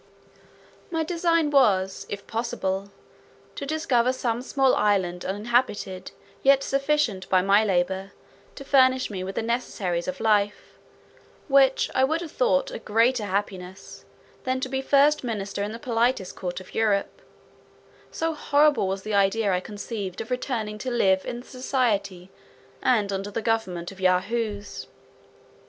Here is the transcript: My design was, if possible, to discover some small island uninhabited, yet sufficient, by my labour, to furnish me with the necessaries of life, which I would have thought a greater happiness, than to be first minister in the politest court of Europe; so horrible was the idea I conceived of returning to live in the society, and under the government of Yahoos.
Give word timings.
My 0.89 1.03
design 1.03 1.51
was, 1.51 2.07
if 2.09 2.25
possible, 2.25 2.89
to 3.53 3.67
discover 3.67 4.11
some 4.11 4.41
small 4.41 4.73
island 4.73 5.23
uninhabited, 5.23 6.09
yet 6.41 6.63
sufficient, 6.63 7.29
by 7.29 7.43
my 7.43 7.63
labour, 7.63 8.11
to 8.55 8.65
furnish 8.65 9.11
me 9.11 9.23
with 9.23 9.35
the 9.35 9.43
necessaries 9.43 10.07
of 10.07 10.19
life, 10.19 10.73
which 11.47 11.91
I 11.93 12.03
would 12.03 12.21
have 12.21 12.31
thought 12.31 12.71
a 12.71 12.79
greater 12.79 13.25
happiness, 13.25 14.03
than 14.43 14.59
to 14.61 14.69
be 14.69 14.81
first 14.81 15.23
minister 15.23 15.61
in 15.61 15.71
the 15.71 15.77
politest 15.77 16.35
court 16.35 16.59
of 16.59 16.73
Europe; 16.73 17.21
so 18.09 18.33
horrible 18.33 18.87
was 18.87 19.03
the 19.03 19.13
idea 19.13 19.53
I 19.53 19.59
conceived 19.59 20.19
of 20.19 20.31
returning 20.31 20.79
to 20.79 20.89
live 20.89 21.27
in 21.27 21.41
the 21.41 21.45
society, 21.47 22.31
and 22.81 23.13
under 23.13 23.29
the 23.29 23.43
government 23.43 23.91
of 23.91 24.01
Yahoos. 24.01 24.87